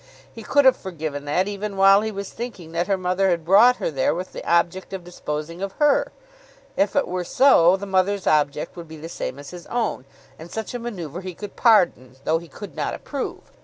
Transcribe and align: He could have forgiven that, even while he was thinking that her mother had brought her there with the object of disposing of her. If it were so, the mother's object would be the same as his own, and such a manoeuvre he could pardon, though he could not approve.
He 0.33 0.41
could 0.41 0.65
have 0.65 0.75
forgiven 0.75 1.25
that, 1.25 1.47
even 1.47 1.77
while 1.77 2.01
he 2.01 2.09
was 2.11 2.31
thinking 2.31 2.71
that 2.71 2.87
her 2.87 2.97
mother 2.97 3.29
had 3.29 3.45
brought 3.45 3.75
her 3.75 3.91
there 3.91 4.15
with 4.15 4.31
the 4.33 4.43
object 4.49 4.93
of 4.93 5.03
disposing 5.03 5.61
of 5.61 5.73
her. 5.73 6.11
If 6.75 6.95
it 6.95 7.07
were 7.07 7.23
so, 7.23 7.77
the 7.77 7.85
mother's 7.85 8.25
object 8.25 8.75
would 8.75 8.87
be 8.87 8.97
the 8.97 9.07
same 9.07 9.37
as 9.37 9.51
his 9.51 9.67
own, 9.67 10.05
and 10.39 10.49
such 10.49 10.73
a 10.73 10.79
manoeuvre 10.79 11.21
he 11.21 11.35
could 11.35 11.55
pardon, 11.55 12.15
though 12.23 12.39
he 12.39 12.47
could 12.47 12.75
not 12.75 12.95
approve. 12.95 13.41